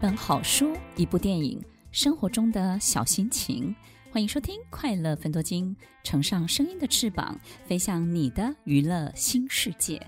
[0.00, 1.62] 本好书，一部电影，
[1.92, 3.76] 生活中的小心情。
[4.10, 10.00] 欢迎收听《快乐分多金》，乘上声音的翅膀，飞向你的娱乐新世界。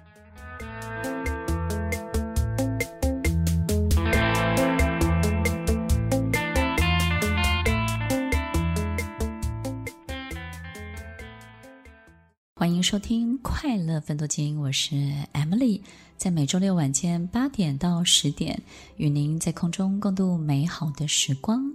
[12.93, 14.94] 收听《快乐分多金》，我是
[15.32, 15.80] Emily，
[16.18, 18.62] 在每周六晚间八点到十点，
[18.99, 21.72] 与您在空中共度美好的时光。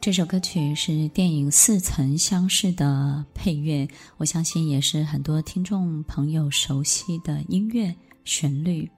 [0.00, 3.88] 这首歌曲是电影《似曾相识》的配乐，
[4.18, 7.92] 我相信也是很多听众朋友熟悉的音乐
[8.24, 8.88] 旋律。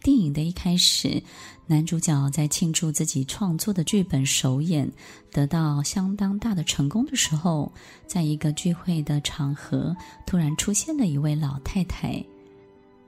[0.00, 1.20] 电影的一开始，
[1.66, 4.90] 男主角在庆祝自己创作的剧本首演
[5.32, 7.70] 得到相当大的成功的时候，
[8.06, 9.94] 在一个聚会的场合，
[10.24, 12.24] 突然出现了一位老太太，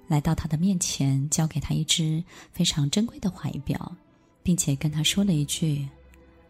[0.09, 3.97] 来到他的面前，交给他一只非常珍贵的怀表，
[4.43, 5.89] 并且跟他说了一句：“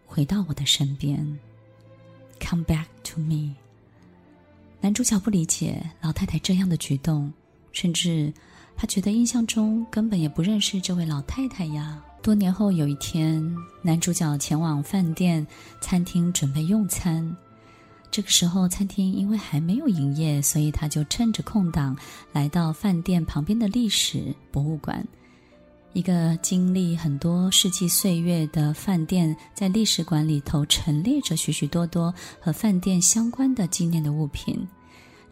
[0.06, 1.39] 回到我的身边
[2.41, 3.55] ，Come back to me。”
[4.81, 7.31] 男主角不理解老太太这样的举动，
[7.72, 8.33] 甚至。
[8.81, 12.03] 他觉得印象中根本也不认识这位老太太呀。
[12.23, 15.47] 多年后有一天，男主角前往饭店
[15.83, 17.37] 餐厅准备用餐。
[18.11, 21.95] 这个时候，餐厅因为还没有营业，所以他就趁着空档
[22.33, 25.06] 来到饭店旁边的历史博物馆。
[25.92, 34.67] 一个经历很多世纪岁月的饭店，在历史馆里头陈列着许许多多和饭店相关的纪念的物品。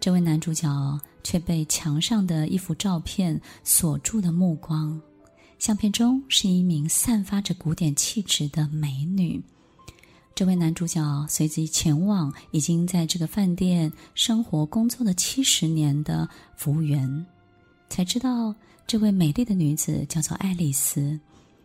[0.00, 5.00] 这位男主角却被墙上的一幅照片锁住了目光。
[5.58, 9.42] 相片中是一名散发着古典气质的美女。
[10.36, 17.26] 这位男主角随即前往已经在这个饭店生活工作了七十年的服务员，
[17.88, 18.54] 才知道
[18.86, 21.18] 这位美丽的女子叫做爱丽丝。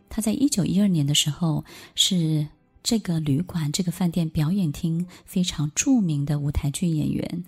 [0.10, 2.48] 她在一九一二年的时候是
[2.82, 7.46] 这个旅馆、这个饭店表演厅非常著名的舞台剧演员。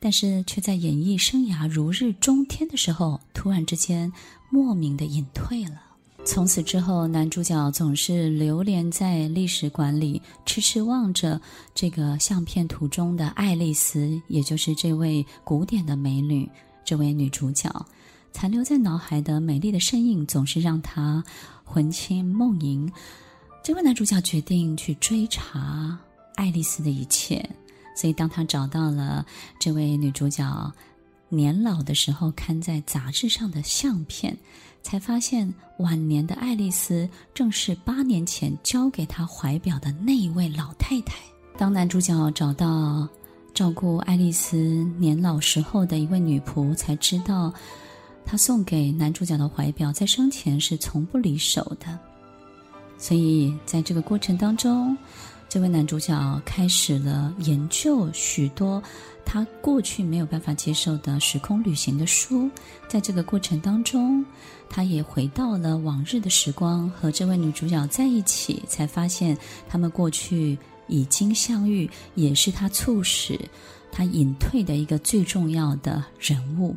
[0.00, 4.10] 但是却在演艺生涯如日中天的时候，突然之间
[4.48, 5.82] 莫名的隐退了。
[6.24, 11.40] 从此之后，男主角总是流连在历史馆里，痴痴望着
[11.74, 16.48] 这个相片图中的爱丽丝，也就是这位古典的美女，
[16.84, 17.70] 这位女主角，
[18.32, 21.24] 残留在脑海的美丽的身影，总是让他
[21.64, 22.90] 魂牵梦萦。
[23.62, 25.98] 这位男主角决定去追查
[26.34, 27.48] 爱丽丝的一切。
[27.94, 29.24] 所以，当他找到了
[29.58, 30.72] 这位女主角
[31.28, 34.36] 年老的时候看在杂志上的相片，
[34.82, 41.14] 才发现晚年的爱丽丝正是八年前交给他怀表的那一位老太太。
[41.58, 43.06] 当男主角找到
[43.52, 44.56] 照顾爱丽丝
[44.98, 47.52] 年老时候的一位女仆，才知道
[48.24, 51.98] 她送给男主角的怀表在生前是从不离手的。
[52.96, 54.96] 所以，在这个过程当中，
[55.50, 58.80] 这位男主角开始了研究许多
[59.24, 62.48] 他过去没有办法接受的时空旅行的书，
[62.88, 64.24] 在这个过程当中，
[64.68, 69.36] 他也回到了往日的时光，和这位女主角在一起，才发现
[69.68, 70.56] 他们过去
[70.86, 73.36] 已经相遇，也是他促使
[73.90, 76.76] 他隐退的一个最重要的人物，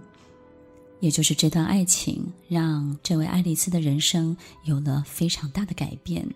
[1.00, 6.28] 也就是这段爱情，让这位爱丽丝的人生有了非常大的改变。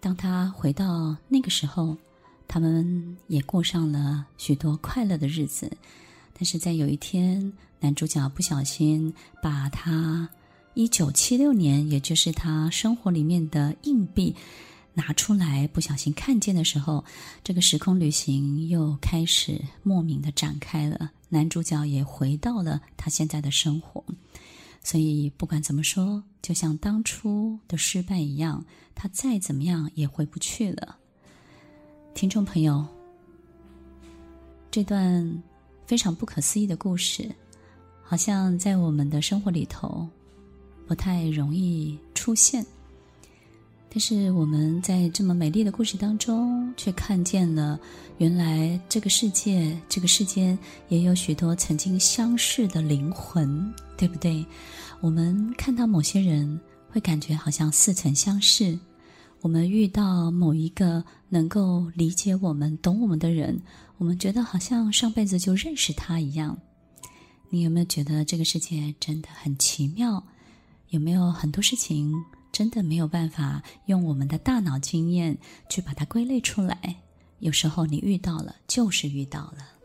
[0.00, 1.96] 当他回到那个时候，
[2.46, 5.70] 他们也过上了许多快乐的日子。
[6.32, 10.28] 但是在有一天，男主角不小心把他
[10.74, 14.34] 一九七六年，也就是他生活里面的硬币
[14.94, 17.04] 拿出来，不小心看见的时候，
[17.42, 21.10] 这个时空旅行又开始莫名的展开了。
[21.28, 24.02] 男主角也回到了他现在的生活。
[24.82, 30.96] 所以，不管怎么说，就像当初的失败一样，他再怎么样也回不去了。
[32.14, 32.86] 听众朋友，
[34.70, 35.42] 这段
[35.86, 37.30] 非常不可思议的故事，
[38.02, 40.08] 好像在我们的生活里头
[40.86, 42.64] 不太容易出现。
[43.90, 47.80] 但是我们在这么美丽的故事当中，却看见了
[48.18, 50.56] 原来这个世界、这个世间
[50.88, 54.44] 也有许多曾经相识的灵魂，对不对？
[55.00, 58.78] 我们看到某些人，会感觉好像似曾相识；
[59.40, 63.58] 我们遇到某一个能够理解我们、懂我们的人，
[63.96, 66.56] 我们觉得好像上辈子就认识他一样。
[67.48, 70.22] 你有没有觉得这个世界真的很奇妙？
[70.90, 72.12] 有没有很多事情？
[72.58, 75.38] 真的没有办法用我们的大脑经验
[75.68, 76.96] 去把它归类出来。
[77.38, 79.77] 有时候你遇到了，就是遇到了。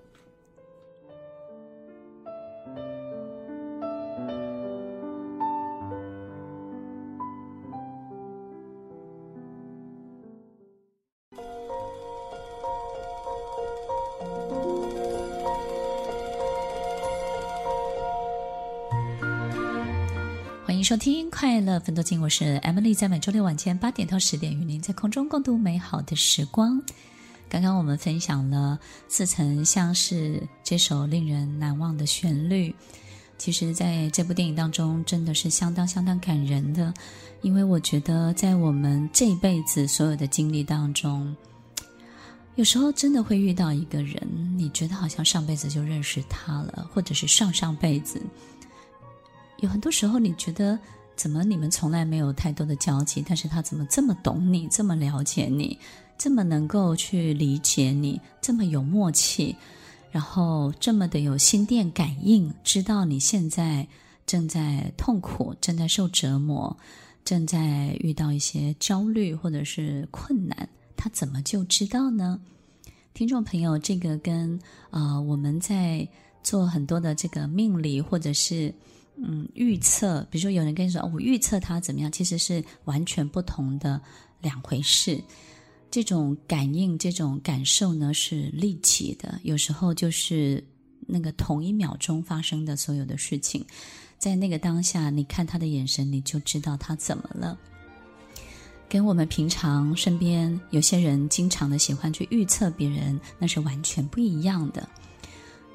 [20.83, 26.83] 收听《快乐分多金》，我是 Emily，在每周六晚间八点到十点，与您在空中共度美好的时光。
[27.47, 28.77] 刚刚我们分享了
[29.07, 32.75] 似曾相识这首令人难忘的旋律，
[33.38, 36.94] 其实在这部电影当中，真的是相当相当感人的，
[37.44, 41.33] 因为我觉得在我们这一辈子所有的经历当中，
[42.56, 44.21] 有时候真的会遇到一个人，
[44.57, 48.21] 你觉得好像上辈子就认识他了，或者是上上辈子。
[49.60, 50.78] 有很多时候，你觉得
[51.16, 55.80] 怎么你们从来没有太多的交集，但是他怎么这么懂你，这么了解你，
[56.18, 59.56] 这么能够去理解你，这么有默契，
[60.12, 63.88] 然后这么的有心电感应，知道你现在
[64.26, 66.76] 正在痛苦，正在受折磨，
[67.24, 70.68] 正在遇到一些焦虑或者是困难，
[70.98, 72.38] 他怎么就知道呢？
[73.14, 74.60] 听众朋友，这个跟
[74.90, 76.06] 呃我们在
[76.42, 78.74] 做很多的这个命理或者是。
[79.15, 84.01] 嗯，预测，比如说有人跟你说，我预测他怎么样，其实是完全不同的
[84.42, 85.21] 两回事。
[85.92, 90.63] 这种感应、这种感受呢，是立即的，有时候就是
[91.06, 93.63] 那个同一秒钟发生的所有的事情，
[94.18, 97.56] 在那个当下，你看他的眼神，你就知道他怎么了。
[98.89, 104.89] 跟我们平常身边有些人经常的喜欢去预测别人，那是完全不一样的。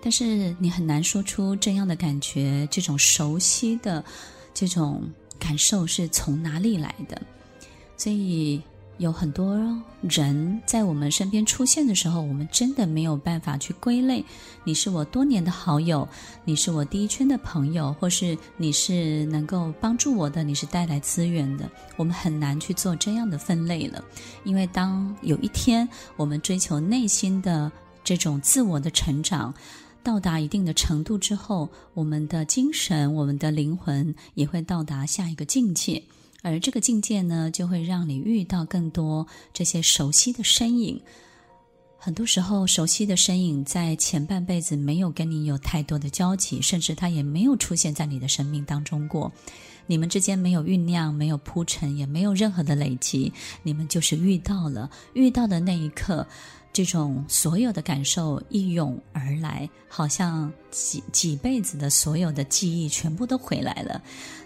[0.00, 4.04] 但是你很难说出这样的感觉，这种熟悉的
[4.54, 5.02] 这种
[5.38, 7.20] 感受是从哪里来的？
[7.96, 8.62] 所以
[8.98, 9.56] 有很多
[10.02, 14.24] 人在我们身边出现的时候，我们真的没有办法去归类。
[14.64, 16.08] 你是我多年的好友，
[16.44, 21.68] 你是我第一圈的朋友，或是你是能够帮助我的，你是带来资源的。
[21.96, 24.02] 我们很难去做这样的分类了，
[24.44, 27.70] 因为当有一天我们追求内心的
[28.04, 29.52] 这种自我的成长。
[30.08, 36.02] 到达一定的程度之后，我们的精神、我们的灵魂也会到达下一个境界，
[36.40, 40.98] 而这个境界呢，就会让你遇到更多这些熟悉的身影。
[41.98, 49.30] 很多时候，熟悉的身影在前半辈子没有跟你有太多的交集，甚至他也没有出现在你的生命当中过。
[49.86, 53.30] 你们之间没有酝酿，没有铺陈，也没有任何的累积，
[53.62, 56.26] 你们就是遇到了，遇到的那一刻。
[56.78, 64.00] 这种所有的感受一涌而来，好像几几辈子的所有的记忆全部都回来了，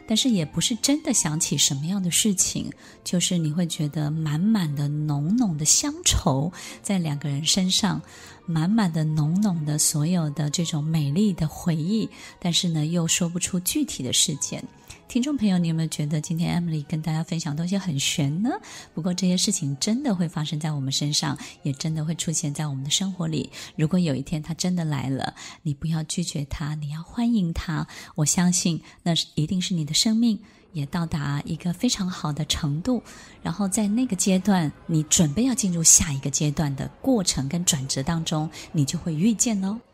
[0.09, 2.73] 但是也不是真的想起什么样的事情，
[3.05, 6.51] 就是你会觉得满满的浓浓的乡愁
[6.83, 8.01] 在两个人身上，
[8.47, 12.09] 满满的浓浓的所有的这种美丽的回忆，
[12.41, 14.65] 但是呢又说不出具体的事件。
[15.13, 18.49] 听众朋友，你有没有觉得今天 Emily 跟大家分享东西很玄呢？
[18.95, 23.51] 不过这些事情真的会发生在我们身上，也真的会出现在我们的生活里。
[23.77, 27.87] 如果有一天他真的来了，你不要拒绝他，你要欢迎他。
[28.15, 30.41] 我相信那是一定是你的生命
[30.73, 33.03] 也到达一个非常好的程度，
[33.43, 39.79] 然后在那个阶段，你准备要进入下一个阶段的过程跟转折当中，你就会遇见哦。